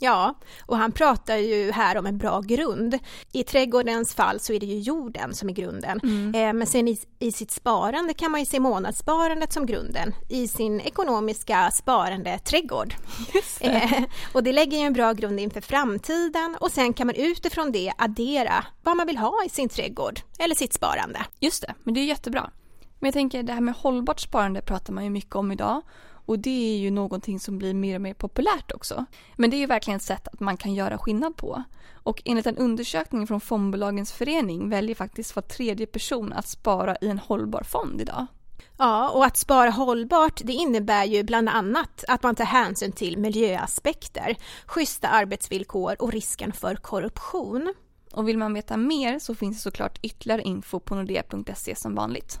Ja, 0.00 0.34
och 0.66 0.76
han 0.76 0.92
pratar 0.92 1.36
ju 1.36 1.70
här 1.72 1.98
om 1.98 2.06
en 2.06 2.18
bra 2.18 2.40
grund. 2.40 2.98
I 3.32 3.44
trädgårdens 3.44 4.14
fall 4.14 4.40
så 4.40 4.52
är 4.52 4.60
det 4.60 4.66
ju 4.66 4.78
jorden 4.78 5.34
som 5.34 5.48
är 5.48 5.52
grunden. 5.52 6.00
Mm. 6.02 6.34
Eh, 6.34 6.52
men 6.52 6.66
sen 6.66 6.88
i, 6.88 6.98
i, 7.18 7.32
sitt 7.32 7.50
sparande 7.50 8.14
kan 8.14 8.30
man 8.30 8.40
ju 8.40 8.46
se 8.46 8.60
månadssparandet 8.60 9.52
som 9.52 9.66
grunden 9.66 10.14
i 10.28 10.48
sin 10.48 10.80
ekonomiska 10.80 11.70
sparande 11.70 12.38
trädgård. 12.38 12.94
Det. 13.60 13.66
Eh, 13.66 14.02
och 14.32 14.42
det 14.42 14.52
lägger 14.52 14.78
ju 14.78 14.84
en 14.84 14.92
bra 14.92 15.12
grund 15.12 15.40
inför 15.40 15.60
framtiden 15.60 16.56
och 16.60 16.70
sen 16.70 16.92
kan 16.92 17.06
man 17.06 17.16
utifrån 17.16 17.72
det 17.72 17.92
addera 17.98 18.64
vad 18.82 18.96
man 18.96 19.06
vill 19.06 19.18
ha 19.18 19.44
i 19.46 19.48
sin 19.48 19.68
trädgård 19.68 20.20
eller 20.38 20.54
sitt 20.54 20.72
sparande. 20.72 21.20
Just 21.40 21.62
det, 21.62 21.74
men 21.82 21.94
det 21.94 22.00
är 22.00 22.04
jättebra. 22.04 22.50
Men 23.00 23.08
jag 23.08 23.14
tänker 23.14 23.42
det 23.42 23.52
här 23.52 23.60
med 23.60 23.74
hållbart 23.74 24.20
sparande 24.20 24.60
pratar 24.60 24.92
man 24.92 25.04
ju 25.04 25.10
mycket 25.10 25.34
om 25.34 25.52
idag 25.52 25.82
Och 26.28 26.38
det 26.38 26.74
är 26.74 26.78
ju 26.78 26.90
någonting 26.90 27.40
som 27.40 27.58
blir 27.58 27.74
mer 27.74 27.94
och 27.94 28.00
mer 28.00 28.14
populärt 28.14 28.72
också. 28.74 29.04
Men 29.36 29.50
det 29.50 29.56
är 29.56 29.58
ju 29.58 29.66
verkligen 29.66 29.96
ett 29.96 30.02
sätt 30.02 30.28
att 30.28 30.40
man 30.40 30.56
kan 30.56 30.74
göra 30.74 30.98
skillnad 30.98 31.36
på. 31.36 31.62
Och 31.92 32.22
enligt 32.24 32.46
en 32.46 32.56
undersökning 32.56 33.26
från 33.26 33.40
Fondbolagens 33.40 34.12
förening 34.12 34.70
väljer 34.70 34.94
faktiskt 34.94 35.36
var 35.36 35.42
tredje 35.42 35.86
person 35.86 36.32
att 36.32 36.48
spara 36.48 36.96
i 37.00 37.08
en 37.08 37.18
hållbar 37.18 37.62
fond 37.62 38.00
idag. 38.00 38.26
Ja, 38.78 39.08
och 39.10 39.24
att 39.24 39.36
spara 39.36 39.70
hållbart 39.70 40.40
det 40.44 40.52
innebär 40.52 41.04
ju 41.04 41.22
bland 41.22 41.48
annat 41.48 42.04
att 42.08 42.22
man 42.22 42.34
tar 42.34 42.44
hänsyn 42.44 42.92
till 42.92 43.18
miljöaspekter, 43.18 44.36
schyssta 44.66 45.08
arbetsvillkor 45.08 45.96
och 45.98 46.12
risken 46.12 46.52
för 46.52 46.74
korruption. 46.74 47.74
Och 48.12 48.28
vill 48.28 48.38
man 48.38 48.54
veta 48.54 48.76
mer 48.76 49.18
så 49.18 49.34
finns 49.34 49.56
det 49.56 49.62
såklart 49.62 49.98
ytterligare 50.02 50.42
info 50.42 50.80
på 50.80 50.94
nordea.se 50.94 51.74
som 51.74 51.94
vanligt. 51.94 52.40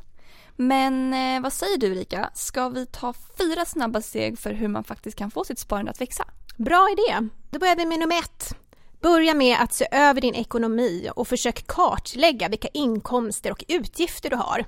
Men 0.60 1.14
eh, 1.14 1.42
vad 1.42 1.52
säger 1.52 1.78
du 1.78 1.94
Rika? 1.94 2.30
Ska 2.34 2.68
vi 2.68 2.86
ta 2.86 3.14
fyra 3.38 3.64
snabba 3.64 4.02
steg 4.02 4.38
för 4.38 4.52
hur 4.52 4.68
man 4.68 4.84
faktiskt 4.84 5.18
kan 5.18 5.30
få 5.30 5.44
sitt 5.44 5.58
sparande 5.58 5.90
att 5.90 6.00
växa? 6.00 6.24
Bra 6.56 6.88
idé! 6.92 7.28
Då 7.50 7.58
börjar 7.58 7.76
vi 7.76 7.86
med 7.86 7.98
nummer 7.98 8.18
ett. 8.18 8.54
Börja 9.00 9.34
med 9.34 9.56
att 9.60 9.72
se 9.72 9.86
över 9.90 10.20
din 10.20 10.34
ekonomi 10.34 11.10
och 11.16 11.28
försök 11.28 11.66
kartlägga 11.66 12.48
vilka 12.48 12.68
inkomster 12.68 13.52
och 13.52 13.64
utgifter 13.68 14.30
du 14.30 14.36
har. 14.36 14.64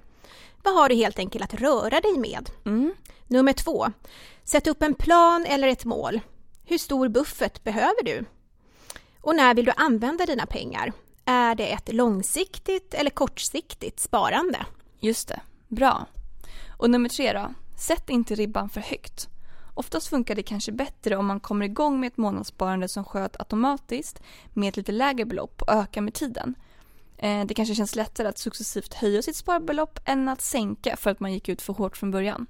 Vad 0.62 0.75
har 0.75 0.88
du 0.88 0.94
helt 0.94 1.18
enkelt 1.18 1.44
att 1.44 1.61
röra 1.61 2.00
dig 2.00 2.18
med? 2.18 2.50
Mm. 2.66 2.94
Nummer 3.26 3.52
två. 3.52 3.87
Sätt 4.44 4.66
upp 4.66 4.82
en 4.82 4.94
plan 4.94 5.47
eller 5.47 5.68
ett 5.68 5.85
mål. 5.85 6.20
Hur 6.64 6.78
stor 6.78 7.09
buffert 7.09 7.64
behöver 7.64 8.04
du? 8.04 8.25
Och 9.20 9.37
när 9.37 9.54
vill 9.54 9.64
du 9.64 9.73
använda 9.76 10.26
dina 10.26 10.47
pengar? 10.47 10.92
Är 11.25 11.54
det 11.54 11.73
ett 11.73 11.92
långsiktigt 11.92 12.94
eller 12.94 13.11
kortsiktigt 13.11 14.00
sparande? 14.00 14.66
Just 15.00 15.28
det, 15.28 15.40
bra. 15.71 16.07
Och 16.77 16.91
nummer 16.91 17.09
tre 17.09 17.33
då? 17.33 17.55
Sätt 17.77 18.11
inte 18.11 18.35
ribban 18.35 18.69
för 18.69 18.81
högt. 18.81 19.29
Oftast 19.75 20.09
funkar 20.09 20.35
det 20.35 20.43
kanske 20.43 20.73
bättre 20.73 21.17
om 21.17 21.27
man 21.27 21.41
kommer 21.41 21.65
igång 21.65 22.00
med 22.00 22.07
ett 22.07 22.17
månadssparande 22.17 22.89
som 22.89 23.05
sköt 23.05 23.41
automatiskt 23.41 24.23
med 24.53 24.69
ett 24.69 24.77
lite 24.77 24.93
lägre 24.93 25.25
belopp 25.25 25.62
och 25.62 25.73
ökar 25.73 26.00
med 26.00 26.15
tiden. 26.15 26.55
Eh, 27.17 27.45
det 27.45 27.55
kanske 27.55 27.75
känns 27.75 27.97
lättare 27.97 28.29
att 28.29 28.39
successivt 28.39 28.95
höja 28.95 29.23
sitt 29.23 29.37
sparbelopp 29.37 30.00
än 30.05 30.29
att 30.29 30.41
sänka 30.41 30.97
för 30.97 31.11
att 31.11 31.21
man 31.21 31.33
gick 31.33 31.49
ut 31.49 31.62
för 31.62 31.73
hårt 31.73 31.97
från 31.97 32.11
början. 32.11 32.47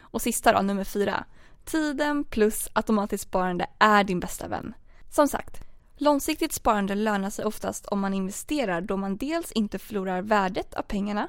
Och 0.00 0.22
sista 0.22 0.52
då, 0.52 0.62
nummer 0.62 0.84
fyra. 0.84 1.24
Tiden 1.64 2.24
plus 2.24 2.68
automatiskt 2.72 3.24
sparande 3.24 3.66
är 3.78 4.04
din 4.04 4.20
bästa 4.20 4.48
vän. 4.48 4.74
Som 5.10 5.28
sagt, 5.28 5.60
långsiktigt 5.96 6.52
sparande 6.52 6.94
lönar 6.94 7.30
sig 7.30 7.44
oftast 7.44 7.86
om 7.86 8.00
man 8.00 8.14
investerar 8.14 8.80
då 8.80 8.96
man 8.96 9.16
dels 9.16 9.52
inte 9.52 9.78
förlorar 9.78 10.22
värdet 10.22 10.74
av 10.74 10.82
pengarna 10.82 11.28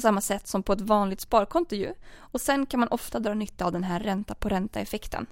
på 0.00 0.02
samma 0.02 0.20
sätt 0.20 0.48
som 0.48 0.62
på 0.62 0.72
ett 0.72 0.80
vanligt 0.80 1.20
sparkonto 1.20 1.74
ju. 1.74 1.94
Och 2.18 2.40
sen 2.40 2.66
kan 2.66 2.80
man 2.80 2.88
ofta 2.88 3.18
dra 3.18 3.34
nytta 3.34 3.64
av 3.64 3.72
den 3.72 3.84
här 3.84 4.00
ränta 4.00 4.34
på 4.34 4.48
ränta 4.48 4.80
effekten. 4.80 5.26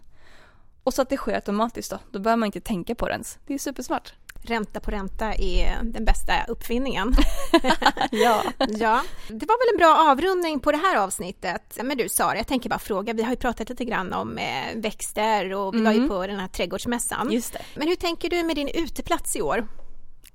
Och 0.84 0.94
så 0.94 1.02
att 1.02 1.08
det 1.10 1.16
sker 1.16 1.34
automatiskt 1.34 1.90
då, 1.90 1.98
då 2.12 2.18
behöver 2.18 2.36
man 2.36 2.46
inte 2.46 2.60
tänka 2.60 2.94
på 2.94 3.06
det 3.06 3.12
ens. 3.12 3.38
Det 3.46 3.54
är 3.54 3.58
supersmart. 3.58 4.14
Ränta 4.42 4.80
på 4.80 4.90
ränta 4.90 5.34
är 5.34 5.78
den 5.82 6.04
bästa 6.04 6.32
uppfinningen. 6.48 7.14
ja. 8.10 8.42
ja. 8.68 9.02
Det 9.28 9.46
var 9.46 9.58
väl 9.58 9.74
en 9.74 9.78
bra 9.78 10.10
avrundning 10.10 10.60
på 10.60 10.72
det 10.72 10.78
här 10.78 10.96
avsnittet. 10.96 11.78
Men 11.84 11.96
du 11.96 12.08
Sara, 12.08 12.36
jag 12.36 12.46
tänker 12.46 12.70
bara 12.70 12.78
fråga, 12.78 13.12
vi 13.12 13.22
har 13.22 13.30
ju 13.30 13.36
pratat 13.36 13.68
lite 13.68 13.84
grann 13.84 14.12
om 14.12 14.38
eh, 14.38 14.76
växter 14.76 15.54
och 15.54 15.74
vi 15.74 15.80
var 15.80 15.92
ju 15.92 15.98
Mm. 15.98 16.08
på 16.08 16.26
den 16.26 16.38
här 16.40 16.48
trädgårdsmässan. 16.48 17.32
Just 17.32 17.52
det. 17.52 17.62
Men 17.76 17.88
hur 17.88 17.96
tänker 17.96 18.30
du 18.30 18.42
med 18.42 18.56
din 18.56 18.68
uteplats 18.68 19.36
i 19.36 19.42
år? 19.42 19.66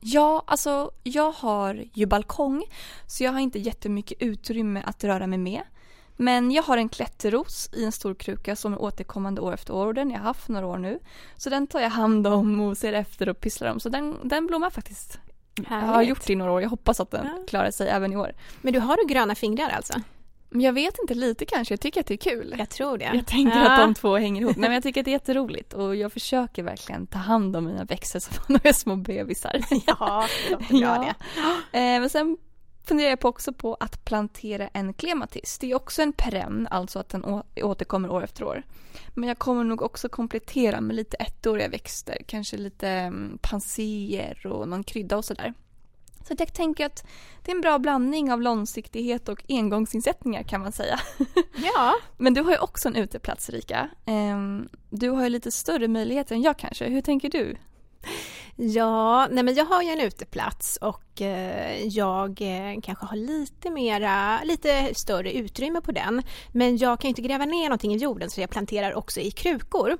Ja, 0.05 0.43
alltså 0.47 0.91
jag 1.03 1.31
har 1.31 1.83
ju 1.93 2.05
balkong 2.05 2.63
så 3.07 3.23
jag 3.23 3.31
har 3.31 3.39
inte 3.39 3.59
jättemycket 3.59 4.21
utrymme 4.21 4.81
att 4.85 5.03
röra 5.03 5.27
mig 5.27 5.37
med. 5.39 5.61
Men 6.17 6.51
jag 6.51 6.63
har 6.63 6.77
en 6.77 6.89
klätterros 6.89 7.69
i 7.73 7.85
en 7.85 7.91
stor 7.91 8.13
kruka 8.15 8.55
som 8.55 8.73
är 8.73 8.81
återkommande 8.81 9.41
år 9.41 9.53
efter 9.53 9.73
år 9.73 9.87
och 9.87 9.93
den 9.93 10.11
har 10.11 10.17
jag 10.17 10.23
haft 10.23 10.47
några 10.49 10.67
år 10.67 10.77
nu. 10.77 10.99
Så 11.37 11.49
den 11.49 11.67
tar 11.67 11.79
jag 11.79 11.89
hand 11.89 12.27
om 12.27 12.61
och 12.61 12.77
ser 12.77 12.93
efter 12.93 13.29
och 13.29 13.39
pysslar 13.39 13.71
om 13.71 13.79
så 13.79 13.89
den, 13.89 14.15
den 14.23 14.47
blommar 14.47 14.69
faktiskt. 14.69 15.19
Jag 15.55 15.63
har 15.75 15.79
Härligt. 15.79 16.09
gjort 16.09 16.25
det 16.27 16.33
i 16.33 16.35
några 16.35 16.51
år, 16.51 16.61
jag 16.61 16.69
hoppas 16.69 16.99
att 16.99 17.11
den 17.11 17.25
Ja. 17.25 17.43
klarar 17.47 17.71
sig 17.71 17.89
även 17.89 18.13
i 18.13 18.17
år. 18.17 18.31
Men 18.61 18.73
du 18.73 18.79
har 18.79 18.97
du 18.97 19.13
gröna 19.13 19.35
fingrar 19.35 19.69
alltså? 19.69 19.93
Jag 20.55 20.73
vet 20.73 20.99
inte, 21.01 21.13
lite 21.13 21.45
kanske, 21.45 21.73
jag 21.73 21.79
tycker 21.79 21.99
att 21.99 22.07
det 22.07 22.13
är 22.13 22.17
kul. 22.17 22.55
Jag 22.57 22.69
tror 22.69 22.97
det. 22.97 23.11
Jag 23.13 23.27
tänker 23.27 23.57
Ja. 23.59 23.71
att 23.71 23.79
de 23.79 23.93
två 23.93 24.17
hänger 24.17 24.41
ihop. 24.41 24.55
Nej, 24.55 24.69
men 24.69 24.73
jag 24.73 24.83
tycker 24.83 25.01
att 25.01 25.05
det 25.05 25.11
är 25.11 25.13
jätteroligt 25.13 25.73
och 25.73 25.95
jag 25.95 26.13
försöker 26.13 26.63
verkligen 26.63 27.07
ta 27.07 27.17
hand 27.17 27.55
om 27.55 27.65
mina 27.65 27.83
växter 27.83 28.19
som 28.19 28.55
är 28.63 28.73
små 28.73 28.95
bebisar. 28.95 29.59
Ja, 29.87 30.27
det 30.69 30.77
Ja. 30.77 31.13
det. 31.71 31.77
Eh, 31.79 31.99
men 31.99 32.09
sen 32.09 32.37
funderar 32.85 33.09
jag 33.09 33.19
på 33.19 33.27
också 33.27 33.53
på 33.53 33.77
att 33.79 34.05
plantera 34.05 34.67
en 34.67 34.93
klematis. 34.93 35.57
Det 35.59 35.71
är 35.71 35.75
också 35.75 36.01
en 36.01 36.13
perenn, 36.13 36.67
alltså 36.71 36.99
att 36.99 37.09
den 37.09 37.41
återkommer 37.61 38.09
år 38.11 38.23
efter 38.23 38.43
år. 38.43 38.63
Men 39.13 39.27
jag 39.29 39.39
kommer 39.39 39.63
nog 39.63 39.81
också 39.81 40.09
komplettera 40.09 40.81
med 40.81 40.95
lite 40.95 41.17
ettåriga 41.17 41.67
växter, 41.69 42.17
kanske 42.27 42.57
lite 42.57 42.87
mm, 42.89 43.37
panséer 43.41 44.47
och 44.47 44.67
någon 44.67 44.83
krydda 44.83 45.17
och 45.17 45.25
sådär. 45.25 45.53
Så 46.27 46.35
jag 46.37 46.53
tänker 46.53 46.85
att 46.85 47.05
det 47.43 47.51
är 47.51 47.55
en 47.55 47.61
bra 47.61 47.79
blandning 47.79 48.31
av 48.31 48.41
långsiktighet 48.41 49.29
och 49.29 49.43
engångsinsättningar 49.49 50.43
kan 50.43 50.61
man 50.61 50.71
säga. 50.71 50.99
Ja, 51.55 51.93
Men 52.17 52.33
du 52.33 52.41
har 52.41 52.51
ju 52.51 52.57
också 52.57 52.87
en 52.87 52.95
uteplats 52.95 53.49
Rika. 53.49 53.89
Ehm, 54.05 54.69
Du 54.89 55.09
har 55.09 55.23
ju 55.23 55.29
lite 55.29 55.51
större 55.51 55.87
möjligheter 55.87 56.35
än 56.35 56.41
jag 56.41 56.57
kanske. 56.57 56.85
Hur 56.89 57.01
tänker 57.01 57.29
du? 57.29 57.55
Ja, 58.55 59.27
nej 59.31 59.43
men 59.43 59.53
jag 59.55 59.65
har 59.65 59.81
ju 59.81 59.89
en 59.89 60.01
uteplats 60.01 60.77
och 60.77 61.12
eh, 61.21 61.87
jag 61.87 62.41
eh, 62.41 62.81
kanske 62.83 63.05
har 63.05 63.15
lite 63.17 63.69
mera, 63.69 64.43
lite 64.43 64.89
större 64.95 65.33
utrymme 65.33 65.81
på 65.81 65.91
den. 65.91 66.21
Men 66.51 66.77
jag 66.77 66.99
kan 66.99 67.07
ju 67.07 67.09
inte 67.09 67.21
gräva 67.21 67.45
ner 67.45 67.63
någonting 67.63 67.93
i 67.93 67.97
jorden 67.97 68.29
så 68.29 68.41
jag 68.41 68.49
planterar 68.49 68.93
också 68.93 69.19
i 69.19 69.31
krukor. 69.31 69.97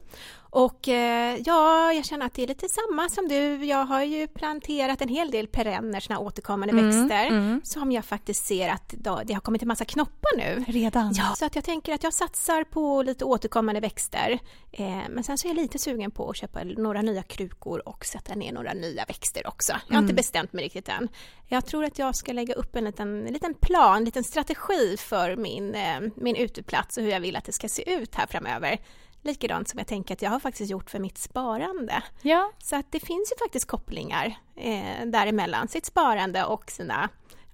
Och 0.55 0.88
eh, 0.88 1.38
ja, 1.46 1.93
jag 1.93 2.05
känner 2.05 2.25
att 2.25 2.34
det 2.34 2.43
är 2.43 2.48
lite 2.48 2.67
samma 2.70 3.10
som 3.10 3.27
du. 3.27 3.65
Jag 3.65 3.86
har 3.86 4.03
ju 4.03 4.27
planterat 4.27 5.01
en 5.01 5.08
hel 5.10 5.32
del 5.32 5.48
perenner, 5.48 6.00
såna 6.00 6.20
återkommande 6.20 6.74
växter, 6.75 7.27
mm. 7.27 7.62
som 7.63 7.91
jag 7.91 8.05
faktiskt 8.05 8.46
ser 8.46 8.70
att 8.70 8.93
det 9.25 9.34
har 9.34 9.41
kommit 9.41 9.62
en 9.62 9.67
massa 9.67 9.86
knoppar 9.86 10.38
nu. 10.38 10.65
Redan? 10.67 11.13
Ja, 11.15 11.34
så 11.36 11.46
att 11.46 11.55
jag 11.55 11.63
tänker 11.63 11.93
att 11.93 12.03
jag 12.03 12.13
satsar 12.13 12.63
på 12.63 13.03
lite 13.03 13.25
återkommande 13.25 13.82
växter. 13.82 14.39
Eh, 14.72 14.98
men 15.10 15.24
sen 15.24 15.38
så 15.38 15.48
är 15.48 15.50
jag 15.50 15.55
lite 15.55 15.79
sugen 15.79 16.12
på 16.12 16.29
att 16.29 16.38
köpa 16.38 16.63
några 16.63 17.01
nya 17.01 17.24
krukor 17.24 17.88
och 17.88 18.05
sätta 18.05 18.36
ner 18.36 18.51
några 18.51 18.74
nya 18.74 19.05
växter 19.05 19.48
också. 19.48 19.74
Jag 19.88 19.96
har 19.96 20.00
inte 20.00 20.12
Mm. 20.12 20.15
bestämt 20.15 20.53
mig 20.53 20.63
riktigt 20.63 20.89
än. 20.89 21.02
Jag 21.48 21.65
tror 21.65 21.86
att 21.86 22.00
jag 22.00 22.15
ska 22.15 22.33
lägga 22.33 22.53
upp 22.53 22.75
en 22.75 22.83
liten, 22.86 23.27
en 23.27 23.33
liten 23.33 23.53
plan, 23.53 23.98
en 23.98 24.05
liten 24.05 24.24
strategi 24.24 24.98
för 24.98 25.36
min, 25.36 25.75
eh, 25.75 26.00
min 26.15 26.36
uteplats 26.36 26.98
och 26.98 27.03
hur 27.03 27.10
jag 27.12 27.19
vill 27.19 27.36
att 27.36 27.45
det 27.45 27.51
ska 27.51 27.67
se 27.67 27.93
ut 27.93 28.15
här 28.15 28.27
framöver. 28.27 28.77
Likadant 29.22 29.69
som 29.69 29.77
jag 29.79 29.88
tänker 29.88 30.13
att 30.13 30.22
jag 30.22 30.29
har 30.29 30.39
faktiskt 30.39 30.72
gjort 30.72 30.89
för 30.89 31.00
mitt 31.00 31.17
sparande. 31.17 32.03
Ja. 32.22 32.51
Så 32.63 32.75
att 32.75 32.91
det 32.91 33.00
finns 33.00 33.31
ju 33.33 33.45
faktiskt 33.45 33.67
kopplingar 33.67 34.36
eh, 34.55 35.05
däremellan, 35.05 35.67
sitt 35.67 35.86
sparande 35.86 36.45
och 36.45 36.72
sina, 36.72 37.10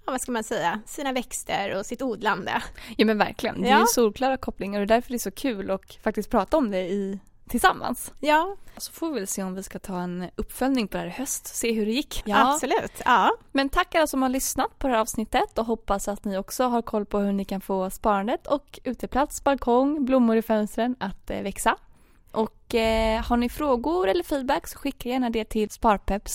ja, 0.05 0.11
vad 0.11 0.21
ska 0.21 0.31
man 0.31 0.43
säga, 0.43 0.81
sina 0.85 1.11
växter 1.13 1.75
och 1.79 1.85
sitt 1.85 2.01
odlande. 2.01 2.61
Ja 2.97 3.05
men 3.05 3.17
verkligen. 3.17 3.61
Det 3.61 3.67
är 3.67 3.71
Ja. 3.71 3.79
ju 3.79 3.85
solklara 3.85 4.37
kopplingar 4.37 4.81
och 4.81 4.87
därför 4.87 5.09
är 5.11 5.13
det 5.13 5.19
så 5.19 5.31
kul 5.31 5.71
att 5.71 5.93
faktiskt 6.03 6.29
prata 6.29 6.57
om 6.57 6.71
det 6.71 6.79
i, 6.81 7.19
tillsammans. 7.49 8.13
Ja, 8.19 8.55
Så 8.77 8.91
får 8.91 9.07
vi 9.09 9.13
väl 9.19 9.27
se 9.27 9.43
om 9.43 9.55
vi 9.55 9.63
ska 9.63 9.79
ta 9.79 9.99
en 9.99 10.25
uppföljning 10.35 10.87
på 10.87 10.97
det 10.97 11.01
här 11.03 11.07
i 11.07 11.11
höst, 11.11 11.55
se 11.55 11.71
hur 11.71 11.85
det 11.85 11.91
gick. 11.91 12.23
absolut. 12.53 13.01
Ja. 13.05 13.31
Men 13.51 13.69
tack 13.69 13.95
alla 13.95 14.07
som 14.07 14.21
har 14.21 14.29
lyssnat 14.29 14.79
på 14.79 14.87
det 14.87 14.93
här 14.93 15.01
avsnittet 15.01 15.57
och 15.57 15.65
hoppas 15.65 16.07
att 16.07 16.25
ni 16.25 16.37
också 16.37 16.63
har 16.63 16.81
koll 16.81 17.05
på 17.05 17.19
hur 17.19 17.31
ni 17.31 17.45
kan 17.45 17.61
få 17.61 17.89
sparandet 17.89 18.47
och 18.47 18.79
uteplats, 18.83 19.43
balkong, 19.43 20.05
blommor 20.05 20.37
i 20.37 20.41
fönstren 20.41 20.95
att 20.99 21.29
eh, 21.29 21.41
växa. 21.41 21.75
Och 22.31 22.75
eh, 22.75 23.23
har 23.23 23.37
ni 23.37 23.49
frågor 23.49 24.07
eller 24.07 24.23
feedback 24.23 24.67
så 24.67 24.77
skicka 24.77 25.09
gärna 25.09 25.29
det 25.29 25.45
till 25.45 25.69
sparpepp 25.69 26.29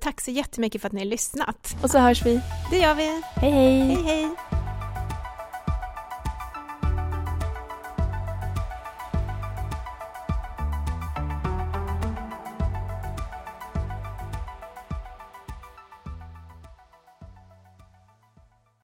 Tack 0.00 0.20
så 0.20 0.30
jättemycket 0.30 0.80
för 0.80 0.88
att 0.88 0.92
ni 0.92 1.00
har 1.00 1.06
lyssnat. 1.06 1.76
Och 1.82 1.90
så 1.90 1.98
hörs 1.98 2.26
vi. 2.26 2.40
Det 2.70 2.78
gör 2.78 2.94
vi. 2.94 3.22
Hej 3.36 3.50
hej! 3.50 3.80
Hej 3.80 4.02
hej! 4.04 4.53